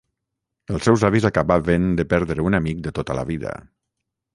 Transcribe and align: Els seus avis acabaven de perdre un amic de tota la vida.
Els 0.75 0.87
seus 0.89 1.03
avis 1.11 1.29
acabaven 1.29 1.87
de 2.01 2.09
perdre 2.15 2.49
un 2.49 2.63
amic 2.63 2.85
de 2.89 2.99
tota 3.01 3.23
la 3.23 3.31
vida. 3.33 3.59